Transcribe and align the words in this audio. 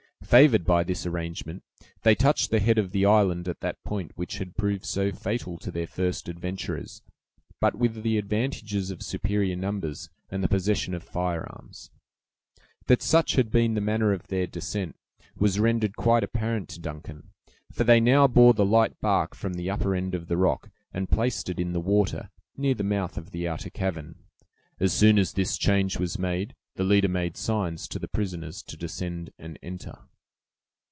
Favored 0.23 0.63
by 0.63 0.85
this 0.85 1.05
arrangement, 1.05 1.61
they 2.03 2.15
touched 2.15 2.51
the 2.51 2.61
head 2.61 2.77
of 2.77 2.91
the 2.91 3.05
island 3.05 3.49
at 3.49 3.59
that 3.59 3.83
point 3.83 4.13
which 4.15 4.37
had 4.37 4.55
proved 4.55 4.85
so 4.85 5.11
fatal 5.11 5.57
to 5.57 5.71
their 5.71 5.87
first 5.87 6.29
adventurers, 6.29 7.01
but 7.59 7.75
with 7.75 8.01
the 8.01 8.17
advantages 8.17 8.91
of 8.91 9.01
superior 9.01 9.57
numbers, 9.57 10.09
and 10.29 10.41
the 10.41 10.47
possession 10.47 10.93
of 10.93 11.03
firearms. 11.03 11.89
That 12.87 13.01
such 13.01 13.33
had 13.33 13.51
been 13.51 13.73
the 13.73 13.81
manner 13.81 14.13
of 14.13 14.27
their 14.27 14.47
descent 14.47 14.95
was 15.35 15.59
rendered 15.59 15.97
quite 15.97 16.23
apparent 16.23 16.69
to 16.69 16.79
Duncan; 16.79 17.31
for 17.73 17.83
they 17.83 17.99
now 17.99 18.25
bore 18.27 18.53
the 18.53 18.63
light 18.65 18.97
bark 19.01 19.35
from 19.35 19.55
the 19.55 19.69
upper 19.69 19.93
end 19.93 20.15
of 20.15 20.29
the 20.29 20.37
rock, 20.37 20.69
and 20.93 21.09
placed 21.11 21.49
it 21.49 21.59
in 21.59 21.73
the 21.73 21.81
water, 21.81 22.29
near 22.55 22.75
the 22.75 22.85
mouth 22.85 23.17
of 23.17 23.31
the 23.31 23.49
outer 23.49 23.71
cavern. 23.71 24.15
As 24.79 24.93
soon 24.93 25.19
as 25.19 25.33
this 25.33 25.57
change 25.57 25.99
was 25.99 26.17
made, 26.17 26.55
the 26.75 26.85
leader 26.85 27.09
made 27.09 27.35
signs 27.35 27.85
to 27.89 27.99
the 27.99 28.07
prisoners 28.07 28.63
to 28.63 28.77
descend 28.77 29.31
and 29.37 29.59
enter. 29.61 30.03